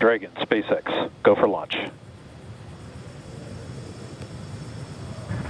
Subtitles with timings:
[0.00, 1.76] Dragon, SpaceX, go for launch.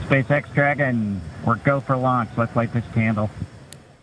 [0.08, 2.30] SpaceX Dragon, we're go for launch.
[2.36, 3.30] Let's light this candle.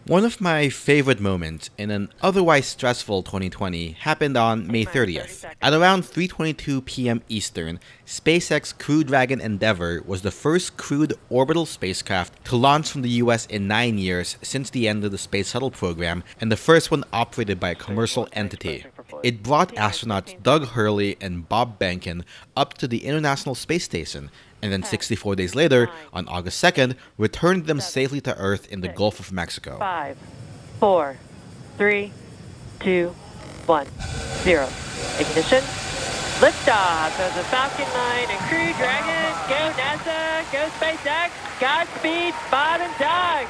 [0.07, 5.43] One of my favorite moments in an otherwise stressful 2020 happened on May 30th.
[5.61, 7.21] At around 3:22 p.m.
[7.27, 13.19] Eastern, SpaceX Crew Dragon Endeavour was the first crewed orbital spacecraft to launch from the
[13.21, 16.89] US in 9 years since the end of the Space Shuttle program and the first
[16.89, 18.85] one operated by a commercial entity.
[19.23, 22.23] It brought astronauts Doug Hurley and Bob Behnken
[22.55, 27.65] up to the International Space Station and then 64 days later, on August 2nd, returned
[27.65, 29.77] them safely to Earth in the Gulf of Mexico.
[29.77, 30.17] Five,
[30.79, 31.17] four,
[31.77, 32.11] three,
[32.79, 33.15] two,
[33.65, 33.87] one,
[34.43, 34.67] zero.
[35.19, 35.63] Ignition.
[36.39, 39.33] Liftoff of the Falcon 9 and Crew Dragon.
[39.49, 43.47] Go NASA, go SpaceX, Godspeed, Bob and Doug.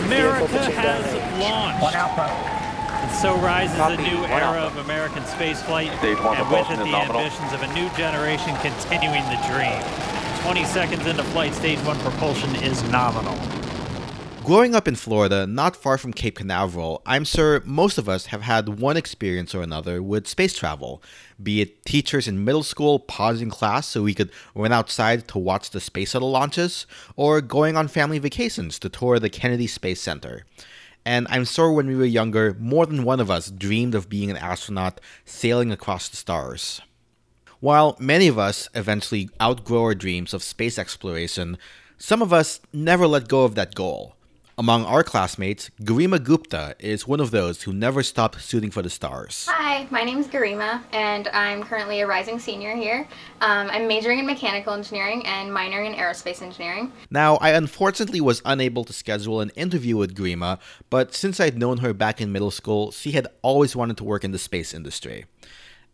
[0.00, 1.04] America has
[1.38, 2.55] launched.
[2.96, 3.12] One Alpha.
[3.12, 7.20] And so rises a new era of American spaceflight, and with it the nominal.
[7.20, 9.82] ambitions of a new generation continuing the dream.
[10.42, 13.36] 20 seconds into flight, stage one propulsion is nominal.
[14.44, 18.42] Growing up in Florida, not far from Cape Canaveral, I'm sure most of us have
[18.42, 21.02] had one experience or another with space travel.
[21.42, 25.70] Be it teachers in middle school pausing class so we could run outside to watch
[25.70, 30.44] the space shuttle launches, or going on family vacations to tour the Kennedy Space Center.
[31.06, 34.28] And I'm sure when we were younger, more than one of us dreamed of being
[34.28, 36.80] an astronaut sailing across the stars.
[37.60, 41.58] While many of us eventually outgrow our dreams of space exploration,
[41.96, 44.15] some of us never let go of that goal.
[44.58, 48.88] Among our classmates, Garima Gupta is one of those who never stopped shooting for the
[48.88, 49.46] stars.
[49.50, 53.06] Hi, my name is Garima, and I'm currently a rising senior here.
[53.42, 56.90] Um, I'm majoring in mechanical engineering and minoring in aerospace engineering.
[57.10, 61.78] Now, I unfortunately was unable to schedule an interview with Garima, but since I'd known
[61.78, 65.26] her back in middle school, she had always wanted to work in the space industry.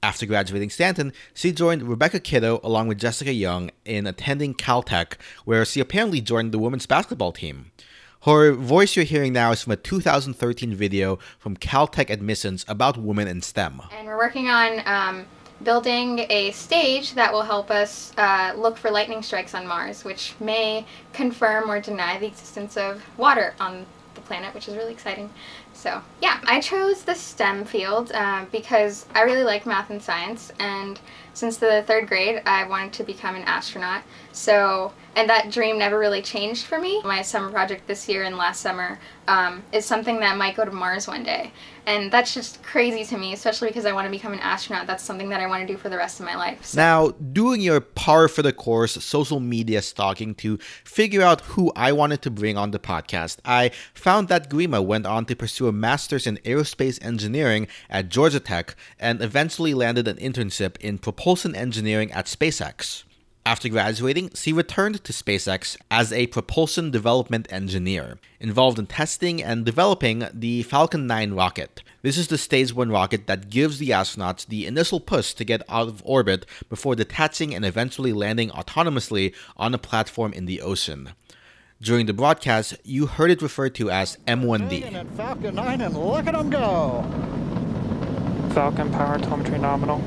[0.05, 5.65] After graduating Stanton, she joined Rebecca Kiddo along with Jessica Young in attending Caltech, where
[5.65, 7.73] she apparently joined the women's basketball team.
[8.25, 13.27] Her voice you're hearing now is from a 2013 video from Caltech admissions about women
[13.27, 13.83] in STEM.
[13.91, 15.27] And we're working on um,
[15.65, 20.37] building a stage that will help us uh, look for lightning strikes on Mars, which
[20.39, 25.29] may confirm or deny the existence of water on the planet, which is really exciting.
[25.73, 30.53] So, yeah, I chose the STEM field uh, because I really like math and science,
[30.61, 31.01] and
[31.35, 34.03] since the third grade, I wanted to become an astronaut.
[34.33, 37.03] So, and that dream never really changed for me.
[37.03, 38.99] My summer project this year and last summer
[39.29, 41.53] um, is something that might go to Mars one day.
[41.85, 44.87] And that's just crazy to me, especially because I want to become an astronaut.
[44.87, 46.65] That's something that I want to do for the rest of my life.
[46.65, 46.77] So.
[46.77, 51.93] Now, doing your par for the course social media stalking to figure out who I
[51.93, 55.73] wanted to bring on the podcast, I found that Garima went on to pursue a
[55.73, 62.11] master's in aerospace engineering at Georgia Tech and eventually landed an internship in propulsion engineering
[62.13, 63.05] at SpaceX.
[63.45, 69.65] After graduating, she returned to SpaceX as a propulsion development engineer, involved in testing and
[69.65, 71.83] developing the Falcon 9 rocket.
[72.03, 75.63] This is the stage 1 rocket that gives the astronauts the initial push to get
[75.69, 81.11] out of orbit before detaching and eventually landing autonomously on a platform in the ocean.
[81.81, 85.17] During the broadcast, you heard it referred to as M1D.
[85.17, 87.05] Falcon 9, and look at them go.
[88.55, 90.01] Falcon power telemetry nominal.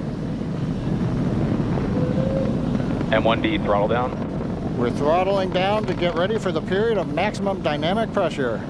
[3.15, 4.77] M1D throttle down.
[4.77, 8.61] We're throttling down to get ready for the period of maximum dynamic pressure.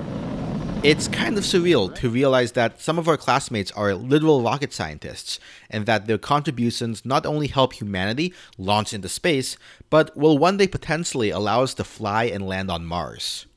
[0.83, 5.39] It's kind of surreal to realize that some of our classmates are literal rocket scientists,
[5.67, 9.57] and that their contributions not only help humanity launch into space,
[9.89, 13.47] but will one day potentially allow us to fly and land on Mars.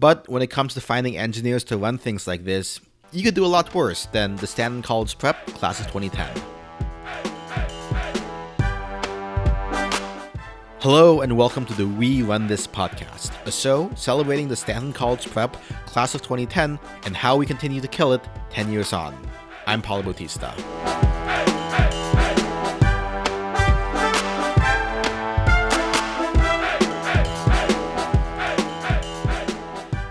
[0.00, 2.80] But when it comes to finding engineers to run things like this,
[3.12, 6.42] you could do a lot worse than the Stanton College Prep class of 2010.
[10.84, 15.30] Hello and welcome to the We Run This podcast, a show celebrating the Stanton College
[15.30, 15.56] Prep
[15.86, 19.16] class of 2010 and how we continue to kill it 10 years on.
[19.66, 20.52] I'm Paulo Bautista.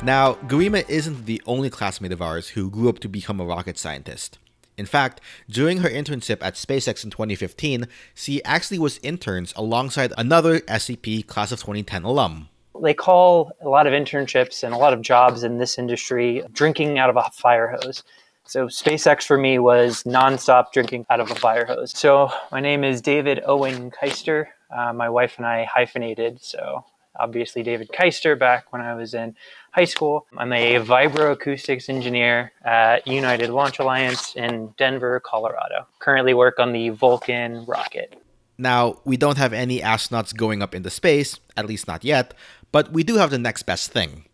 [0.01, 3.77] Now, Garima isn't the only classmate of ours who grew up to become a rocket
[3.77, 4.39] scientist.
[4.77, 10.59] In fact, during her internship at SpaceX in 2015, she actually was interns alongside another
[10.61, 12.49] SCP Class of 2010 alum.
[12.81, 16.97] They call a lot of internships and a lot of jobs in this industry drinking
[16.97, 18.03] out of a fire hose.
[18.45, 21.97] So SpaceX for me was nonstop drinking out of a fire hose.
[21.97, 24.47] So my name is David Owen Keister.
[24.75, 26.83] Uh, my wife and I hyphenated, so
[27.19, 29.35] obviously David Keister back when I was in
[29.71, 30.27] high school.
[30.37, 35.87] I'm a vibroacoustics engineer at United Launch Alliance in Denver, Colorado.
[35.99, 38.21] Currently work on the Vulcan rocket.
[38.57, 42.33] Now, we don't have any astronauts going up into space, at least not yet,
[42.71, 44.25] but we do have the next best thing.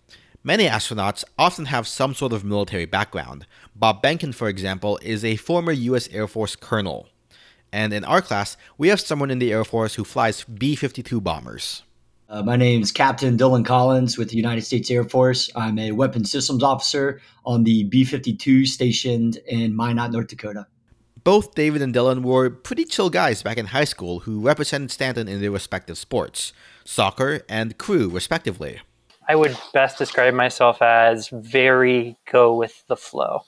[0.43, 3.45] Many astronauts often have some sort of military background.
[3.75, 7.07] Bob Behnken, for example, is a former US Air Force colonel.
[7.71, 11.21] And in our class, we have someone in the Air Force who flies B 52
[11.21, 11.83] bombers.
[12.29, 15.49] Uh, my name is Captain Dylan Collins with the United States Air Force.
[15.55, 20.67] I'm a weapons systems officer on the B 52 stationed in Minot, North Dakota.
[21.23, 25.27] Both David and Dylan were pretty chill guys back in high school who represented Stanton
[25.27, 26.53] in their respective sports
[26.85, 28.79] soccer and crew, respectively.
[29.27, 33.41] I would best describe myself as very go with the flow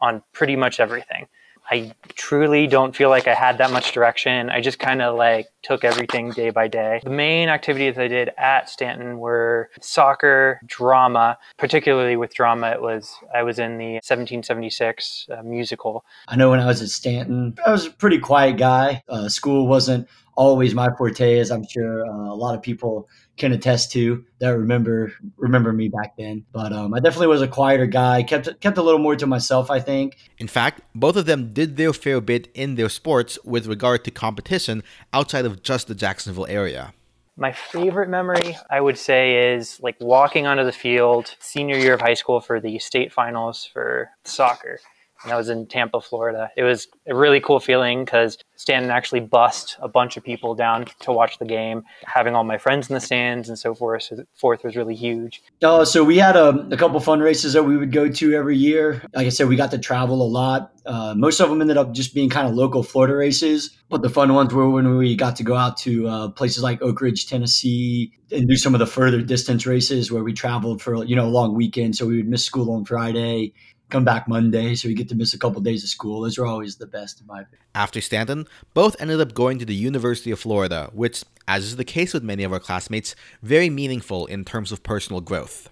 [0.00, 1.26] on pretty much everything.
[1.70, 4.50] I truly don't feel like I had that much direction.
[4.50, 7.00] I just kind of like took everything day by day.
[7.02, 12.70] The main activities I did at Stanton were soccer, drama, particularly with drama.
[12.72, 16.04] It was, I was in the 1776 uh, musical.
[16.28, 19.02] I know when I was at Stanton, I was a pretty quiet guy.
[19.08, 23.52] Uh, school wasn't always my forte, as I'm sure uh, a lot of people can
[23.52, 26.44] attest to that remember remember me back then.
[26.52, 28.22] But um, I definitely was a quieter guy.
[28.22, 29.70] kept kept a little more to myself.
[29.70, 30.16] I think.
[30.38, 34.10] In fact, both of them did their fair bit in their sports with regard to
[34.10, 34.82] competition
[35.12, 36.92] outside of just the Jacksonville area.
[37.36, 42.00] My favorite memory, I would say, is like walking onto the field senior year of
[42.00, 44.78] high school for the state finals for soccer
[45.24, 46.50] and that was in Tampa, Florida.
[46.54, 50.84] It was a really cool feeling because Stanton actually bussed a bunch of people down
[51.00, 51.82] to watch the game.
[52.04, 55.42] Having all my friends in the stands and so forth, so forth was really huge.
[55.62, 58.56] Uh, so we had a, a, couple fun races that we would go to every
[58.56, 59.02] year.
[59.14, 60.72] Like I said, we got to travel a lot.
[60.84, 64.10] Uh, most of them ended up just being kind of local Florida races, but the
[64.10, 67.26] fun ones were when we got to go out to uh, places like Oak Ridge,
[67.26, 71.24] Tennessee, and do some of the further distance races where we traveled for you know
[71.24, 71.96] a long weekend.
[71.96, 73.54] So we would miss school on Friday
[73.90, 76.22] come back Monday, so we get to miss a couple of days of school.
[76.22, 77.60] Those are always the best, in my opinion.
[77.74, 81.84] After Stanton, both ended up going to the University of Florida, which, as is the
[81.84, 85.70] case with many of our classmates, very meaningful in terms of personal growth.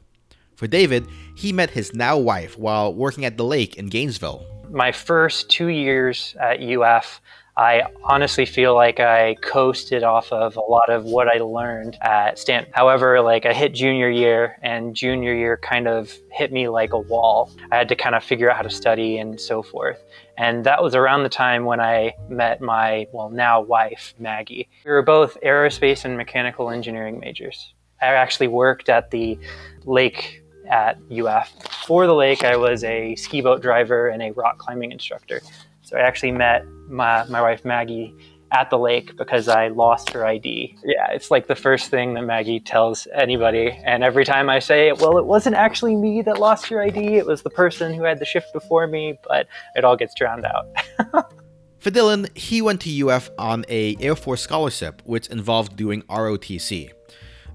[0.54, 4.46] For David, he met his now wife while working at the lake in Gainesville.
[4.70, 7.20] My first two years at UF,
[7.56, 12.38] I honestly feel like I coasted off of a lot of what I learned at
[12.38, 12.72] Stanton.
[12.74, 16.98] However, like I hit junior year, and junior year kind of hit me like a
[16.98, 17.50] wall.
[17.70, 20.02] I had to kind of figure out how to study and so forth.
[20.38, 24.68] And that was around the time when I met my, well, now wife, Maggie.
[24.84, 27.74] We were both aerospace and mechanical engineering majors.
[28.00, 29.38] I actually worked at the
[29.84, 31.52] lake at UF.
[31.86, 35.42] For the lake, I was a ski boat driver and a rock climbing instructor.
[35.82, 38.14] So I actually met my, my wife Maggie
[38.52, 40.76] at the lake because I lost her ID.
[40.84, 43.70] Yeah, it's like the first thing that Maggie tells anybody.
[43.84, 47.26] And every time I say, well, it wasn't actually me that lost your ID, it
[47.26, 50.66] was the person who had the shift before me, but it all gets drowned out.
[51.78, 56.92] For Dylan, he went to UF on a Air Force scholarship, which involved doing ROTC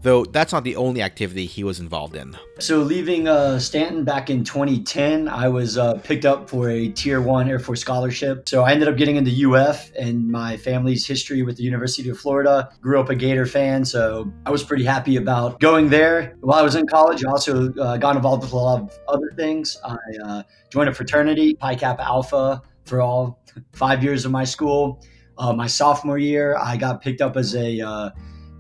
[0.01, 2.37] though that's not the only activity he was involved in.
[2.59, 7.21] So, leaving uh, Stanton back in 2010, I was uh, picked up for a Tier
[7.21, 8.47] 1 Air Force scholarship.
[8.49, 12.17] So, I ended up getting into UF and my family's history with the University of
[12.17, 12.69] Florida.
[12.81, 16.35] Grew up a Gator fan, so I was pretty happy about going there.
[16.41, 19.31] While I was in college, I also uh, got involved with a lot of other
[19.35, 19.77] things.
[19.83, 23.39] I uh, joined a fraternity, Pi Kappa Alpha, for all
[23.73, 25.03] five years of my school.
[25.37, 28.09] Uh, my sophomore year, I got picked up as a uh,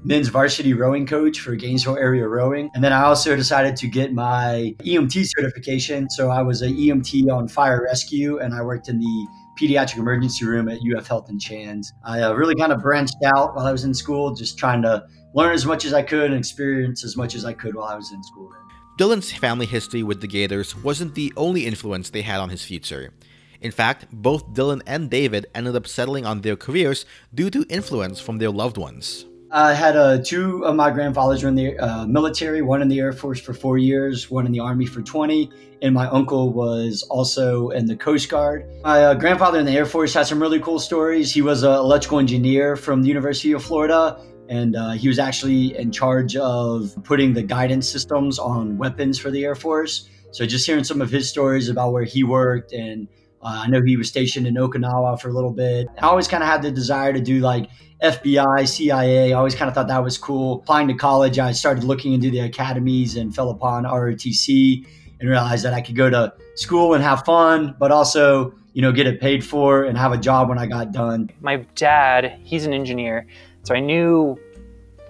[0.07, 2.71] men's varsity rowing coach for Gainesville area rowing.
[2.73, 6.09] And then I also decided to get my EMT certification.
[6.09, 9.27] So I was an EMT on fire rescue and I worked in the
[9.59, 11.91] pediatric emergency room at UF Health and Shands.
[12.05, 15.05] I uh, really kind of branched out while I was in school, just trying to
[15.33, 17.95] learn as much as I could and experience as much as I could while I
[17.95, 18.49] was in school.
[18.97, 23.11] Dylan's family history with the Gators wasn't the only influence they had on his future.
[23.59, 28.21] In fact, both Dylan and David ended up settling on their careers due to influence
[28.21, 29.25] from their loved ones.
[29.51, 32.99] I had uh, two of my grandfathers were in the uh, military, one in the
[32.99, 35.49] Air Force for four years, one in the Army for 20,
[35.81, 38.65] and my uncle was also in the Coast Guard.
[38.83, 41.33] My uh, grandfather in the Air Force had some really cool stories.
[41.33, 45.77] He was an electrical engineer from the University of Florida, and uh, he was actually
[45.77, 50.09] in charge of putting the guidance systems on weapons for the Air Force.
[50.31, 53.07] So just hearing some of his stories about where he worked and
[53.41, 55.87] uh, I know he was stationed in Okinawa for a little bit.
[55.99, 57.69] I always kind of had the desire to do like
[58.01, 59.33] FBI, CIA.
[59.33, 60.61] I always kind of thought that was cool.
[60.61, 64.85] Applying to college, I started looking into the academies and fell upon ROTC
[65.19, 68.91] and realized that I could go to school and have fun, but also, you know,
[68.91, 71.29] get it paid for and have a job when I got done.
[71.41, 73.25] My dad, he's an engineer.
[73.63, 74.39] So I knew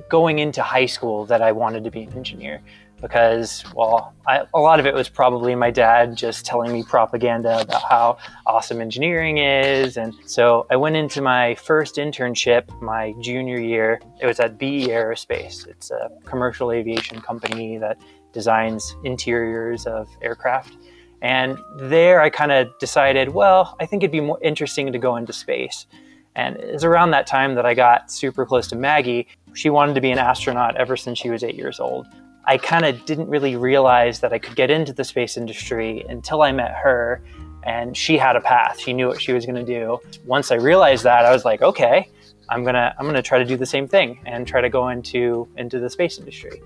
[0.10, 2.62] going into high school that I wanted to be an engineer
[3.02, 7.62] because, well, I, a lot of it was probably my dad just telling me propaganda
[7.62, 9.98] about how awesome engineering is.
[9.98, 14.00] And so I went into my first internship my junior year.
[14.22, 17.98] It was at BE Aerospace, it's a commercial aviation company that
[18.34, 20.78] designs interiors of aircraft.
[21.22, 25.16] And there I kind of decided, well, I think it'd be more interesting to go
[25.16, 25.88] into space.
[26.36, 29.28] And it's around that time that I got super close to Maggie.
[29.54, 32.06] She wanted to be an astronaut ever since she was eight years old.
[32.48, 36.42] I kind of didn't really realize that I could get into the space industry until
[36.42, 37.22] I met her
[37.64, 38.80] and she had a path.
[38.80, 40.00] She knew what she was going to do.
[40.26, 42.10] Once I realized that, I was like, okay,
[42.50, 44.70] I'm going to I'm going to try to do the same thing and try to
[44.70, 46.62] go into into the space industry.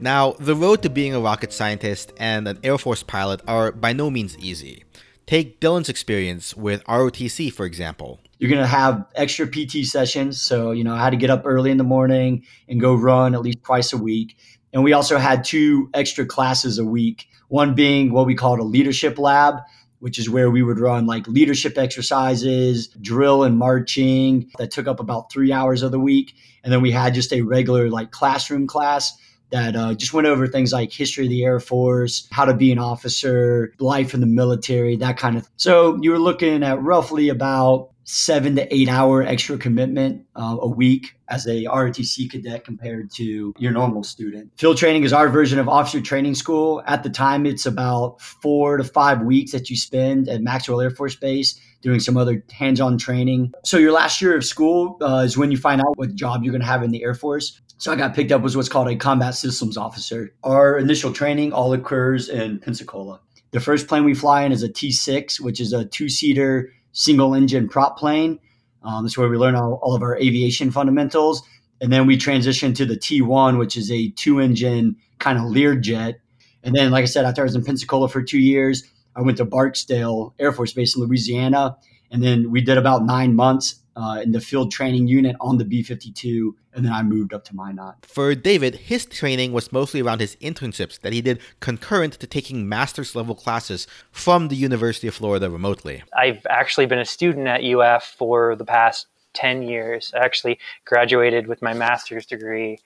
[0.00, 3.92] Now, the road to being a rocket scientist and an Air Force pilot are by
[3.92, 4.84] no means easy.
[5.26, 8.18] Take Dylan's experience with ROTC, for example.
[8.38, 10.40] You're going to have extra PT sessions.
[10.40, 13.34] So, you know, I had to get up early in the morning and go run
[13.34, 14.36] at least twice a week.
[14.72, 18.64] And we also had two extra classes a week, one being what we called a
[18.64, 19.56] leadership lab,
[20.00, 25.00] which is where we would run like leadership exercises, drill and marching that took up
[25.00, 26.34] about three hours of the week.
[26.62, 29.16] And then we had just a regular like classroom class
[29.50, 32.70] that uh, just went over things like history of the Air Force, how to be
[32.70, 35.48] an officer, life in the military, that kind of.
[35.56, 40.66] So you were looking at roughly about seven to eight hour extra commitment uh, a
[40.66, 44.50] week as a ROTC cadet compared to your normal student.
[44.56, 46.82] Field training is our version of officer training school.
[46.86, 50.90] At the time, it's about four to five weeks that you spend at Maxwell Air
[50.90, 53.52] Force Base doing some other hands on training.
[53.62, 56.52] So, your last year of school uh, is when you find out what job you're
[56.52, 57.60] going to have in the Air Force.
[57.80, 60.34] So I got picked up as what's called a combat systems officer.
[60.42, 63.20] Our initial training all occurs in Pensacola.
[63.52, 66.72] The first plane we fly in is a T 6, which is a two seater
[66.92, 68.38] single engine prop plane.
[68.82, 71.42] Um, that's where we learn all, all of our aviation fundamentals.
[71.80, 76.16] And then we transition to the T1, which is a two engine kind of Learjet.
[76.62, 79.36] And then, like I said, after I was in Pensacola for two years, I went
[79.38, 81.76] to Barksdale Air Force Base in Louisiana.
[82.10, 85.64] And then we did about nine months uh, in the field training unit on the
[85.64, 88.06] B 52, and then I moved up to Minot.
[88.06, 92.68] For David, his training was mostly around his internships that he did concurrent to taking
[92.68, 96.04] master's level classes from the University of Florida remotely.
[96.16, 100.12] I've actually been a student at UF for the past 10 years.
[100.14, 102.78] I actually graduated with my master's degree,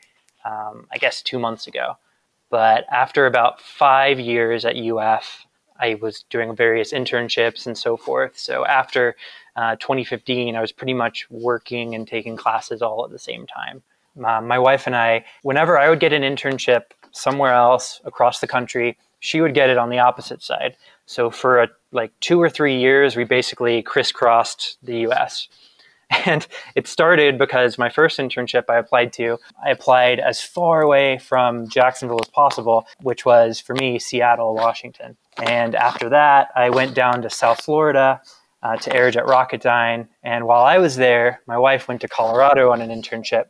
[0.47, 1.99] um, I guess, two months ago.
[2.49, 5.47] But after about five years at UF,
[5.83, 8.39] I was doing various internships and so forth.
[8.39, 9.17] So after
[9.57, 13.83] uh, 2015, I was pretty much working and taking classes all at the same time.
[14.25, 18.47] Uh, my wife and I, whenever I would get an internship somewhere else across the
[18.47, 20.77] country, she would get it on the opposite side.
[21.07, 25.49] So for a, like two or three years, we basically crisscrossed the U.S.
[26.27, 31.19] And it started because my first internship I applied to, I applied as far away
[31.19, 35.17] from Jacksonville as possible, which was for me Seattle, Washington.
[35.43, 38.21] And after that, I went down to South Florida
[38.63, 40.09] uh, to Aerojet Rocketdyne.
[40.23, 43.47] And while I was there, my wife went to Colorado on an internship.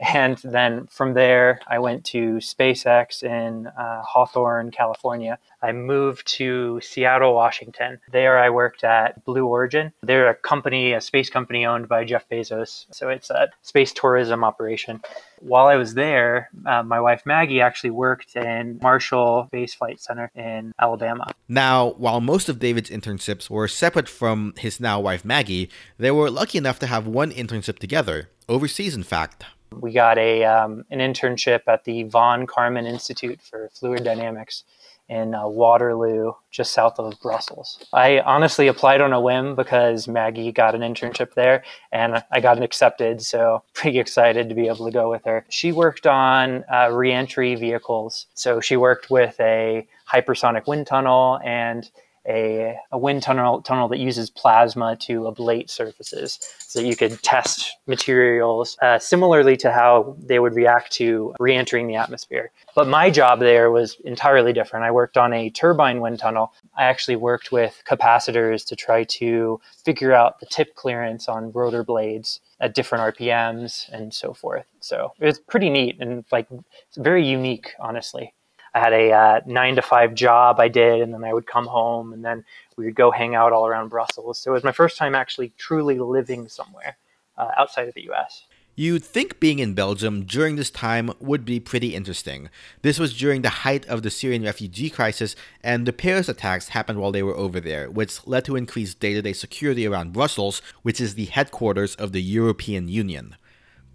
[0.00, 5.38] And then from there, I went to SpaceX in uh, Hawthorne, California.
[5.62, 8.00] I moved to Seattle, Washington.
[8.10, 9.92] There, I worked at Blue Origin.
[10.02, 12.86] They're a company, a space company owned by Jeff Bezos.
[12.90, 15.00] So it's a space tourism operation.
[15.38, 20.30] While I was there, uh, my wife Maggie actually worked in Marshall Space Flight Center
[20.34, 21.30] in Alabama.
[21.48, 26.30] Now, while most of David's internships were separate from his now wife Maggie, they were
[26.30, 29.44] lucky enough to have one internship together, overseas, in fact.
[29.80, 34.64] We got a um, an internship at the Von Karman Institute for Fluid Dynamics
[35.08, 37.84] in uh, Waterloo, just south of Brussels.
[37.92, 41.62] I honestly applied on a whim because Maggie got an internship there
[41.92, 45.44] and I got accepted, so pretty excited to be able to go with her.
[45.50, 51.90] She worked on uh, reentry vehicles, so she worked with a hypersonic wind tunnel and
[52.26, 57.22] a, a wind tunnel, tunnel that uses plasma to ablate surfaces so that you could
[57.22, 62.50] test materials uh, similarly to how they would react to re entering the atmosphere.
[62.74, 64.84] But my job there was entirely different.
[64.84, 66.52] I worked on a turbine wind tunnel.
[66.76, 71.84] I actually worked with capacitors to try to figure out the tip clearance on rotor
[71.84, 74.64] blades at different RPMs and so forth.
[74.80, 76.48] So it was pretty neat and like
[76.96, 78.34] very unique, honestly.
[78.74, 81.66] I had a uh, nine to five job I did, and then I would come
[81.66, 82.44] home, and then
[82.76, 84.38] we would go hang out all around Brussels.
[84.38, 86.96] So it was my first time actually truly living somewhere
[87.38, 88.44] uh, outside of the U.S.
[88.76, 92.50] You'd think being in Belgium during this time would be pretty interesting.
[92.82, 96.98] This was during the height of the Syrian refugee crisis, and the Paris attacks happened
[96.98, 100.60] while they were over there, which led to increased day to day security around Brussels,
[100.82, 103.36] which is the headquarters of the European Union.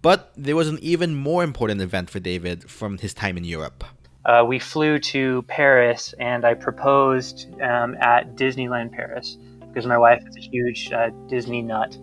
[0.00, 3.84] But there was an even more important event for David from his time in Europe.
[4.24, 10.22] Uh, we flew to Paris and I proposed um, at Disneyland Paris because my wife
[10.28, 11.96] is a huge uh, Disney nut.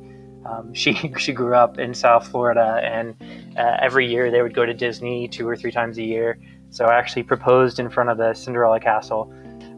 [0.45, 3.15] Um, she she grew up in South Florida, and
[3.57, 6.39] uh, every year they would go to Disney two or three times a year.
[6.69, 9.33] So I actually proposed in front of the Cinderella Castle.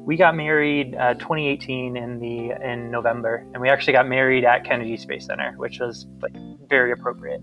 [0.06, 4.64] We got married uh, 2018 in the in November, and we actually got married at
[4.64, 6.34] Kennedy Space Center, which was like
[6.68, 7.42] very appropriate.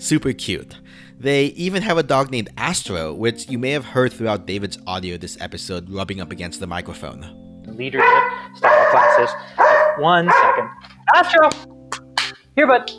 [0.00, 0.78] Super cute.
[1.18, 5.18] They even have a dog named Astro, which you may have heard throughout David's audio
[5.18, 7.20] this episode rubbing up against the microphone.
[7.66, 8.08] Leadership
[8.56, 9.30] style classes.
[9.98, 10.70] One second.
[11.14, 11.50] Astro!
[12.56, 12.90] Here, bud.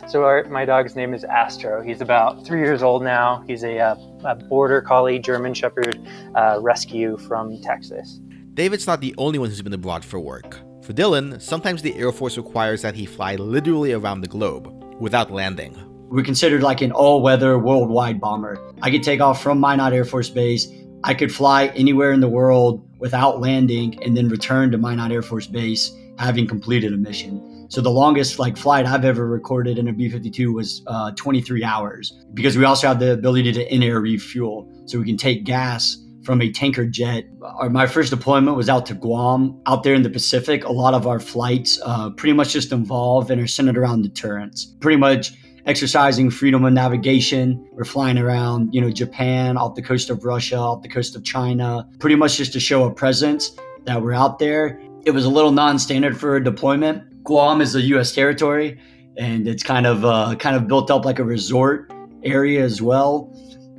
[0.08, 1.82] so our, my dog's name is Astro.
[1.82, 3.44] He's about three years old now.
[3.46, 6.00] He's a, uh, a border collie German Shepherd
[6.34, 8.18] uh, rescue from Texas.
[8.54, 10.58] David's not the only one who's been abroad for work.
[10.84, 15.32] For Dylan, sometimes the Air Force requires that he fly literally around the globe without
[15.32, 15.76] landing.
[16.08, 18.56] We're considered like an all-weather worldwide bomber.
[18.82, 20.68] I could take off from Minot Air Force Base.
[21.02, 25.22] I could fly anywhere in the world without landing and then return to Minot Air
[25.22, 27.66] Force Base having completed a mission.
[27.68, 32.12] So the longest like flight I've ever recorded in a B-52 was uh, 23 hours
[32.34, 34.70] because we also have the ability to in-air refuel.
[34.86, 37.24] So we can take gas from a tanker jet.
[37.42, 40.64] Our, my first deployment was out to Guam, out there in the Pacific.
[40.64, 44.74] A lot of our flights uh, pretty much just involve and are centered around deterrence.
[44.80, 45.32] Pretty much
[45.66, 47.68] exercising freedom of navigation.
[47.72, 51.24] We're flying around, you know, Japan, off the coast of Russia, off the coast of
[51.24, 54.80] China, pretty much just to show a presence that we're out there.
[55.04, 58.12] It was a little non-standard for a deployment, Guam is a U.S.
[58.12, 58.78] territory,
[59.16, 61.92] and it's kind of uh, kind of built up like a resort
[62.24, 63.32] area as well.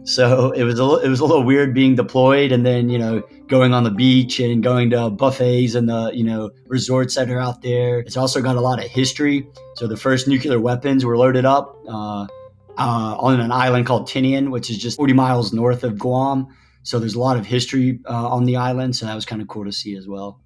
[0.05, 3.23] So it was a, it was a little weird being deployed and then you know
[3.47, 7.39] going on the beach and going to buffets and the you know resorts that are
[7.39, 7.99] out there.
[7.99, 9.47] It's also got a lot of history.
[9.75, 12.27] So the first nuclear weapons were loaded up uh,
[12.77, 16.47] uh, on an island called Tinian, which is just 40 miles north of Guam.
[16.83, 18.95] So there's a lot of history uh, on the island.
[18.95, 20.39] So that was kind of cool to see as well.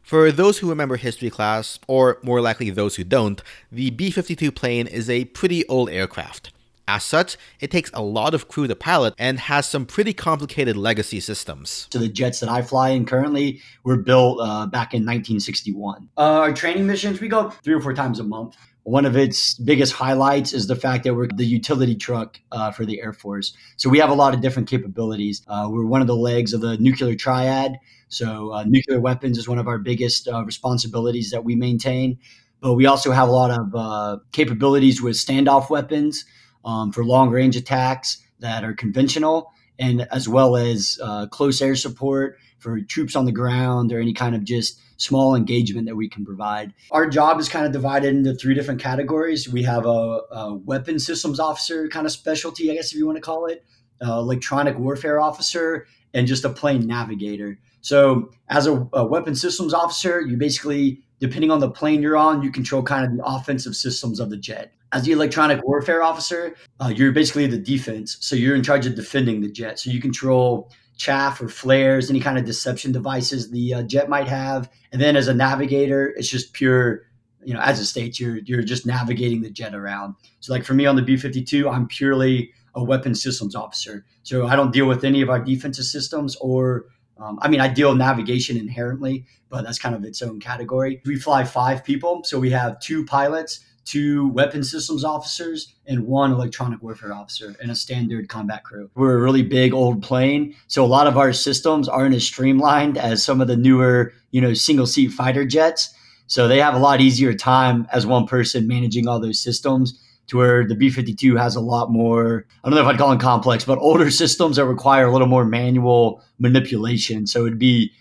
[0.00, 4.52] For those who remember history class, or more likely those who don't, the B 52
[4.52, 6.52] plane is a pretty old aircraft.
[6.88, 10.76] As such, it takes a lot of crew to pilot and has some pretty complicated
[10.76, 11.86] legacy systems.
[11.92, 16.08] So the jets that I fly in currently were built uh, back in 1961.
[16.16, 18.56] Uh, our training missions, we go three or four times a month.
[18.84, 22.84] One of its biggest highlights is the fact that we're the utility truck uh, for
[22.84, 23.52] the Air Force.
[23.76, 25.42] So we have a lot of different capabilities.
[25.46, 27.78] Uh, we're one of the legs of the nuclear triad.
[28.08, 32.18] So uh, nuclear weapons is one of our biggest uh, responsibilities that we maintain.
[32.60, 36.24] But we also have a lot of capabilities with standoff weapons
[36.64, 41.74] um, for long range attacks that are conventional, and as well as uh, close air
[41.74, 46.08] support for troops on the ground or any kind of just small engagement that we
[46.08, 46.72] can provide.
[46.92, 49.48] Our job is kind of divided into three different categories.
[49.48, 53.16] We have a, a weapon systems officer kind of specialty, I guess if you want
[53.16, 53.64] to call it,
[54.04, 57.58] uh, electronic warfare officer, and just a plane navigator.
[57.80, 62.42] So, as a, a weapon systems officer, you basically, depending on the plane you're on,
[62.42, 64.72] you control kind of the offensive systems of the jet.
[64.92, 68.18] As the electronic warfare officer, uh, you're basically the defense.
[68.20, 69.78] So you're in charge of defending the jet.
[69.78, 74.28] So you control chaff or flares, any kind of deception devices the uh, jet might
[74.28, 74.70] have.
[74.92, 77.02] And then as a navigator, it's just pure,
[77.42, 80.14] you know, as it states, you're you're just navigating the jet around.
[80.40, 84.04] So like for me on the B52, I'm purely a weapon systems officer.
[84.22, 86.86] So I don't deal with any of our defensive systems or
[87.18, 91.00] um, I mean, I deal navigation inherently, but that's kind of its own category.
[91.04, 96.32] We fly five people, so we have two pilots, two weapon systems officers and one
[96.32, 98.90] electronic warfare officer and a standard combat crew.
[98.94, 102.96] We're a really big old plane, so a lot of our systems aren't as streamlined
[102.96, 105.94] as some of the newer, you know, single seat fighter jets.
[106.26, 110.36] So they have a lot easier time as one person managing all those systems to
[110.36, 113.64] where the B52 has a lot more, I don't know if I'd call them complex,
[113.64, 117.26] but older systems that require a little more manual manipulation.
[117.26, 117.92] So it'd be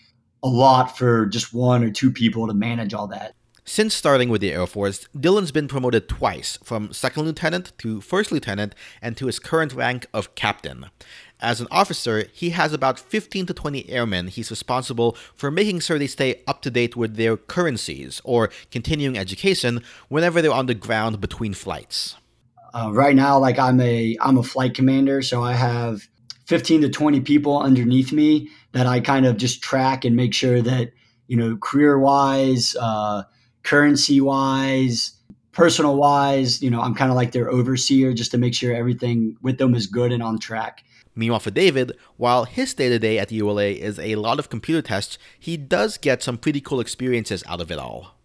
[0.44, 3.34] a lot for just one or two people to manage all that.
[3.72, 8.30] Since starting with the Air Force, Dylan's been promoted twice from second lieutenant to first
[8.30, 10.88] lieutenant and to his current rank of captain.
[11.40, 15.98] As an officer, he has about 15 to 20 airmen he's responsible for making sure
[15.98, 20.76] they stay up to date with their currencies or continuing education whenever they're on the
[20.76, 22.18] ground between flights.
[22.74, 26.10] Uh, right now, like I'm a I'm a flight commander, so I have
[26.46, 30.62] 15 to 20 people underneath me that I kind of just track and make sure
[30.62, 30.92] that
[31.30, 32.76] you know career wise.
[32.78, 33.24] Uh,
[33.64, 35.14] currency wise,
[35.52, 39.38] personal wise, you know, I'm kind of like their overseer just to make sure everything
[39.42, 40.84] with them is good and on track.
[41.14, 44.50] Meanwhile, for David, while his day to day at the ULA is a lot of
[44.50, 48.16] computer tests, he does get some pretty cool experiences out of it all.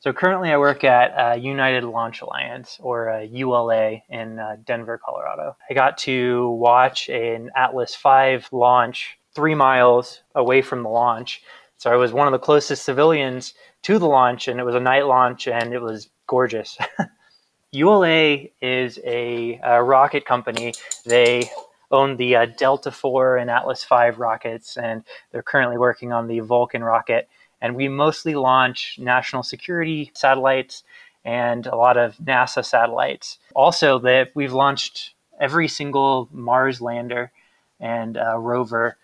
[0.00, 4.98] So currently, I work at uh, United Launch Alliance, or uh, ULA, in uh, Denver,
[4.98, 5.56] Colorado.
[5.70, 11.42] I got to watch an Atlas V launch three miles away from the launch.
[11.76, 14.80] So I was one of the closest civilians to the launch, and it was a
[14.80, 16.78] night launch, and it was gorgeous.
[17.72, 20.74] ULA is a, a, rocket company.
[21.06, 21.50] They
[21.90, 26.40] own the uh, Delta IV and Atlas V rockets, and they're currently working on the
[26.40, 27.28] Vulcan rocket
[27.62, 30.82] and we mostly launch national security satellites
[31.24, 33.38] and a lot of NASA satellites.
[33.54, 37.30] Also, that we've launched every single Mars lander
[37.78, 38.98] and uh, rover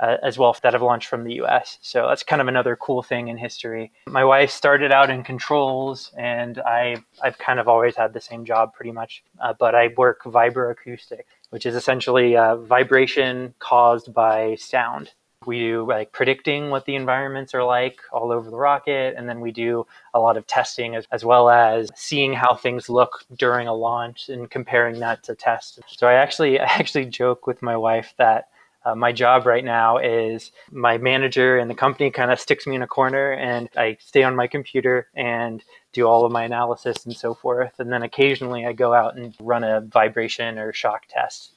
[0.00, 1.78] uh, as well that have launched from the U.S.
[1.82, 3.92] So that's kind of another cool thing in history.
[4.08, 8.44] My wife started out in controls, and I I've kind of always had the same
[8.44, 14.56] job pretty much, uh, but I work vibroacoustic, which is essentially uh, vibration caused by
[14.56, 15.12] sound.
[15.46, 19.40] We do like predicting what the environments are like all over the rocket, and then
[19.40, 23.66] we do a lot of testing as, as well as seeing how things look during
[23.66, 25.78] a launch and comparing that to tests.
[25.86, 28.48] So I actually I actually joke with my wife that
[28.84, 32.74] uh, my job right now is my manager and the company kind of sticks me
[32.74, 35.62] in a corner and I stay on my computer and
[35.92, 37.78] do all of my analysis and so forth.
[37.78, 41.52] And then occasionally I go out and run a vibration or shock test.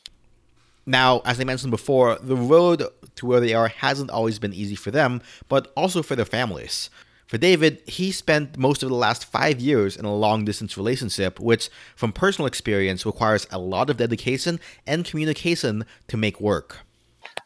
[0.86, 2.84] Now, as I mentioned before, the road
[3.16, 6.90] to where they are hasn't always been easy for them, but also for their families.
[7.26, 11.40] For David, he spent most of the last five years in a long distance relationship,
[11.40, 16.80] which, from personal experience, requires a lot of dedication and communication to make work.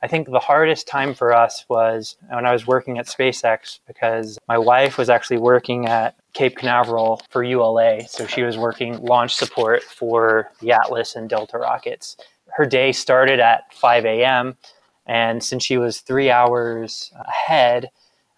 [0.02, 4.38] I think the hardest time for us was when I was working at SpaceX because
[4.48, 8.08] my wife was actually working at Cape Canaveral for ULA.
[8.08, 12.16] So she was working launch support for the Atlas and Delta rockets
[12.58, 14.58] her day started at 5 a.m.
[15.06, 17.90] And since she was three hours ahead,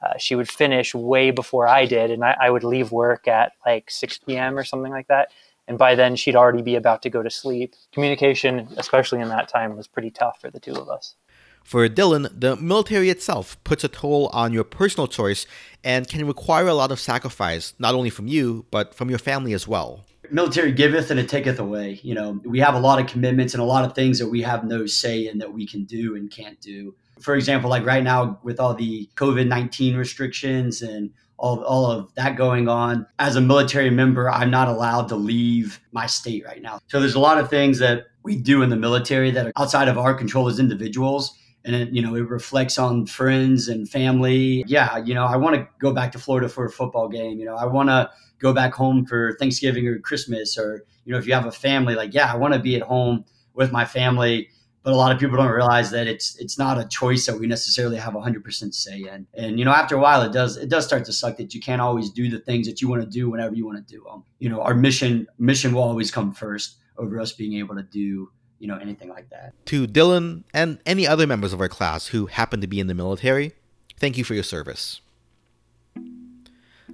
[0.03, 2.11] uh, she would finish way before I did.
[2.11, 4.57] And I, I would leave work at like 6 p.m.
[4.57, 5.31] or something like that.
[5.69, 7.75] And by then, she'd already be about to go to sleep.
[7.93, 11.15] Communication, especially in that time, was pretty tough for the two of us.
[11.63, 15.45] For Dylan, the military itself puts a toll on your personal choice
[15.83, 19.53] and can require a lot of sacrifice, not only from you, but from your family
[19.53, 21.99] as well military giveth and it taketh away.
[22.03, 24.41] You know, we have a lot of commitments and a lot of things that we
[24.41, 26.95] have no say in that we can do and can't do.
[27.19, 32.13] For example, like right now with all the COVID 19 restrictions and all, all of
[32.15, 36.61] that going on, as a military member, I'm not allowed to leave my state right
[36.61, 36.79] now.
[36.87, 39.87] So there's a lot of things that we do in the military that are outside
[39.87, 44.63] of our control as individuals and it, you know it reflects on friends and family
[44.67, 47.45] yeah you know i want to go back to florida for a football game you
[47.45, 51.27] know i want to go back home for Thanksgiving or Christmas, or you know, if
[51.27, 54.49] you have a family, like yeah, I want to be at home with my family.
[54.81, 57.47] But a lot of people don't realize that it's it's not a choice that we
[57.47, 59.27] necessarily have 100% say in.
[59.33, 61.59] And you know, after a while, it does it does start to suck that you
[61.59, 64.03] can't always do the things that you want to do whenever you want to do
[64.09, 64.23] them.
[64.39, 68.31] You know, our mission mission will always come first over us being able to do
[68.59, 69.53] you know anything like that.
[69.67, 72.93] To Dylan and any other members of our class who happen to be in the
[72.93, 73.53] military,
[73.97, 75.01] thank you for your service.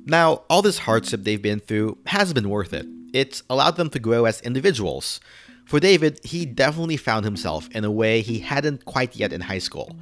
[0.06, 2.86] Now, all this hardship they've been through has been worth it.
[3.14, 5.20] It's allowed them to grow as individuals.
[5.66, 9.60] For David, he definitely found himself in a way he hadn't quite yet in high
[9.60, 9.96] school.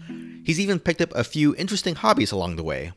[0.43, 2.91] He's even picked up a few interesting hobbies along the way.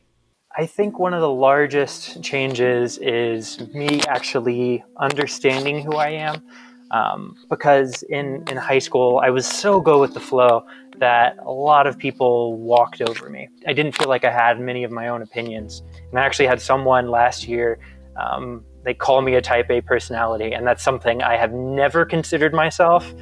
[0.57, 6.43] I think one of the largest changes is me actually understanding who I am.
[6.91, 10.65] Um, because in, in high school, I was so go with the flow
[10.99, 13.49] that a lot of people walked over me.
[13.67, 15.83] I didn't feel like I had many of my own opinions.
[16.09, 17.79] And I actually had someone last year,
[18.15, 22.53] um, they call me a type A personality, and that's something I have never considered
[22.53, 23.13] myself.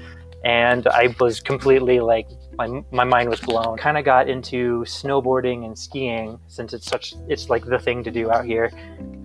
[0.43, 3.77] And I was completely like, my, my mind was blown.
[3.77, 8.11] Kind of got into snowboarding and skiing since it's such, it's like the thing to
[8.11, 8.71] do out here.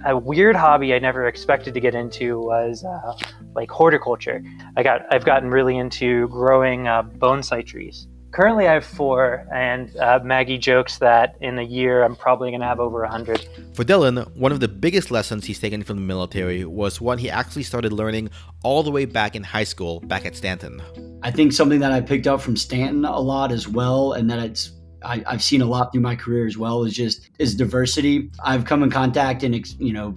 [0.06, 3.16] A weird hobby I never expected to get into was uh,
[3.54, 4.42] like horticulture.
[4.76, 8.06] I got, I've gotten really into growing uh, bonsai trees.
[8.32, 12.60] Currently, I have four, and uh, Maggie jokes that in a year I'm probably going
[12.60, 13.48] to have over a 100.
[13.74, 17.28] For Dylan, one of the biggest lessons he's taken from the military was one he
[17.28, 18.30] actually started learning
[18.62, 20.80] all the way back in high school, back at Stanton.
[21.24, 24.38] I think something that I picked up from Stanton a lot as well, and that
[24.38, 28.30] it's I, have seen a lot through my career as well is just is diversity.
[28.44, 30.14] I've come in contact and you know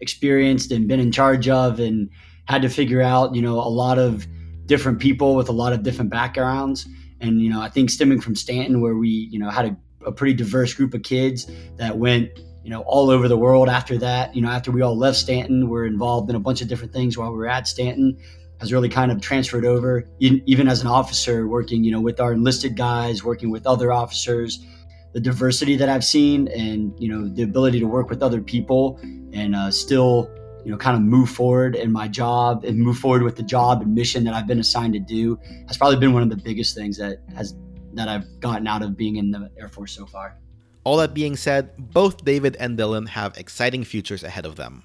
[0.00, 2.08] experienced and been in charge of and
[2.44, 4.28] had to figure out you know a lot of
[4.66, 6.86] different people with a lot of different backgrounds
[7.20, 10.12] and, you know, I think stemming from Stanton, where we, you know, had a, a
[10.12, 12.30] pretty diverse group of kids that went,
[12.62, 14.34] you know, all over the world after that.
[14.34, 17.16] You know, after we all left Stanton, we're involved in a bunch of different things
[17.18, 18.18] while we were at Stanton
[18.60, 22.32] has really kind of transferred over even as an officer working you know with our
[22.32, 24.64] enlisted guys working with other officers
[25.12, 28.98] the diversity that I've seen and you know the ability to work with other people
[29.32, 30.30] and uh, still
[30.64, 33.82] you know kind of move forward in my job and move forward with the job
[33.82, 36.74] and mission that I've been assigned to do has probably been one of the biggest
[36.74, 37.56] things that has
[37.94, 40.36] that I've gotten out of being in the Air Force so far.
[40.84, 44.84] All that being said, both David and Dylan have exciting futures ahead of them.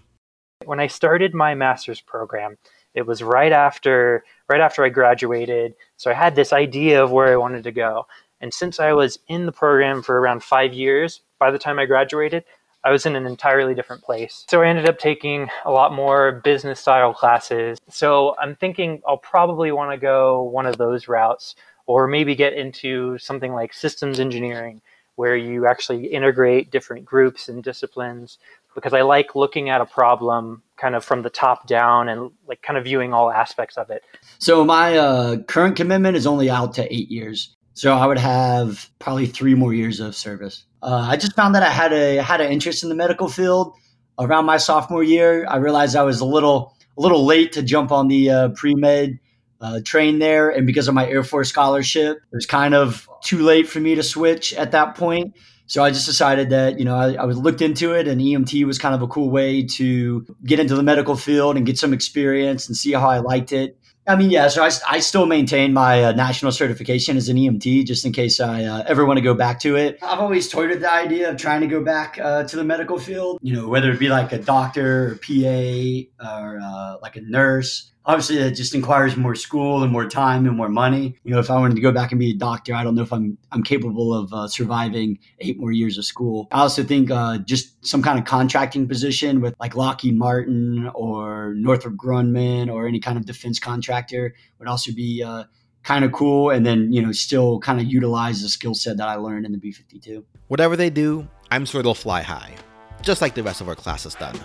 [0.65, 2.57] When I started my master's program,
[2.93, 7.31] it was right after right after I graduated, so I had this idea of where
[7.31, 8.05] I wanted to go.
[8.39, 11.85] And since I was in the program for around 5 years, by the time I
[11.85, 12.43] graduated,
[12.83, 14.45] I was in an entirely different place.
[14.49, 17.79] So I ended up taking a lot more business style classes.
[17.89, 22.53] So I'm thinking I'll probably want to go one of those routes or maybe get
[22.53, 24.81] into something like systems engineering
[25.15, 28.39] where you actually integrate different groups and disciplines
[28.73, 32.61] because I like looking at a problem kind of from the top down and like
[32.61, 34.03] kind of viewing all aspects of it.
[34.39, 37.55] So my uh, current commitment is only out to eight years.
[37.75, 40.65] So I would have probably three more years of service.
[40.83, 43.73] Uh, I just found that I had a had an interest in the medical field
[44.19, 45.45] around my sophomore year.
[45.47, 48.75] I realized I was a little a little late to jump on the uh, pre
[48.75, 49.19] med
[49.61, 53.39] uh, train there, and because of my Air Force scholarship, it was kind of too
[53.43, 55.33] late for me to switch at that point.
[55.67, 58.65] So I just decided that you know I, I was looked into it, and EMT
[58.65, 61.93] was kind of a cool way to get into the medical field and get some
[61.93, 63.77] experience and see how I liked it.
[64.05, 64.49] I mean, yeah.
[64.49, 68.39] So I, I still maintain my uh, national certification as an EMT, just in case
[68.39, 69.97] I uh, ever want to go back to it.
[70.01, 72.99] I've always toyed with the idea of trying to go back uh, to the medical
[72.99, 73.39] field.
[73.41, 77.92] You know, whether it be like a doctor or PA or uh, like a nurse
[78.05, 81.15] obviously that just requires more school and more time and more money.
[81.23, 83.01] You know, if I wanted to go back and be a doctor, I don't know
[83.03, 86.47] if I'm I'm capable of uh, surviving eight more years of school.
[86.51, 91.53] I also think uh, just some kind of contracting position with like Lockheed Martin or
[91.55, 95.23] Northrop Grumman or any kind of defense contractor would also be.
[95.23, 95.43] Uh,
[95.83, 99.09] kind of cool and then you know still kind of utilize the skill set that
[99.09, 102.55] i learned in the b-52 whatever they do i'm sure they'll fly high
[103.01, 104.39] just like the rest of our class has done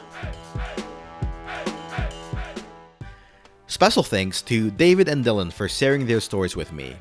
[3.70, 6.96] Special thanks to David and Dylan for sharing their stories with me.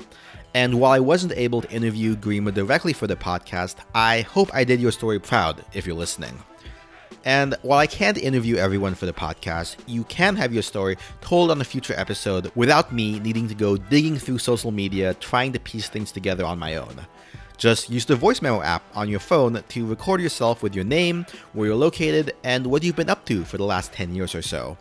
[0.52, 4.64] And while I wasn't able to interview Garima directly for the podcast, I hope I
[4.64, 6.38] did your story proud if you're listening.
[7.24, 11.50] And while I can't interview everyone for the podcast, you can have your story told
[11.50, 15.60] on a future episode without me needing to go digging through social media trying to
[15.60, 17.00] piece things together on my own.
[17.56, 21.24] Just use the voice memo app on your phone to record yourself with your name,
[21.54, 24.42] where you're located, and what you've been up to for the last 10 years or
[24.42, 24.76] so.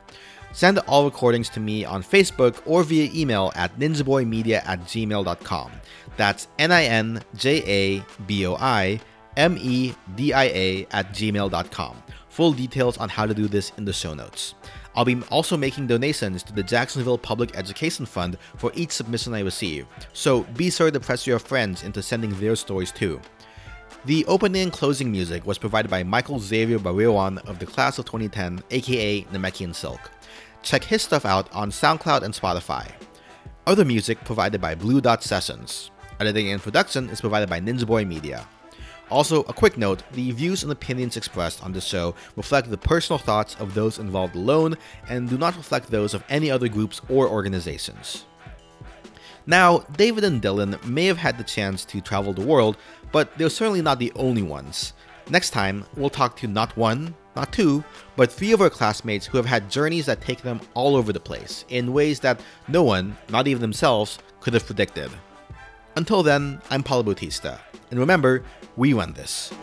[0.58, 5.72] Send all recordings to me on Facebook or via email at ninjaboimedia at gmail.com.
[6.16, 9.00] That's N I N J A B O I
[9.36, 12.02] M E D I A at gmail.com.
[12.30, 14.56] Full details on how to do this in the show notes.
[14.96, 19.42] I'll be also making donations to the Jacksonville Public Education Fund for each submission I
[19.42, 23.22] receive, so be sure to press your friends into sending their stories too.
[24.06, 28.06] The opening and closing music was provided by Michael Xavier Barrewan of the class of
[28.06, 30.10] 2010, aka Namekian Silk.
[30.68, 32.92] Check his stuff out on SoundCloud and Spotify.
[33.66, 35.92] Other music provided by Blue Dot Sessions.
[36.20, 38.46] Editing and production is provided by Ninja Boi Media.
[39.10, 43.18] Also, a quick note the views and opinions expressed on this show reflect the personal
[43.18, 44.76] thoughts of those involved alone
[45.08, 48.26] and do not reflect those of any other groups or organizations.
[49.46, 52.76] Now, David and Dylan may have had the chance to travel the world,
[53.14, 54.92] but they're certainly not the only ones.
[55.30, 57.84] Next time, we'll talk to not one, not two,
[58.16, 61.20] but three of our classmates who have had journeys that take them all over the
[61.20, 65.12] place in ways that no one, not even themselves, could have predicted.
[65.96, 67.60] Until then, I'm Paulo Bautista,
[67.92, 68.44] and remember,
[68.76, 69.54] we run this.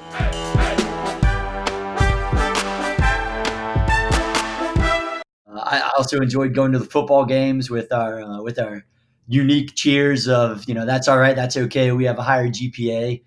[5.67, 8.85] I also enjoyed going to the football games with our uh, with our
[9.27, 11.91] unique cheers of you know that's all right, that's okay.
[11.91, 13.23] We have a higher GPA.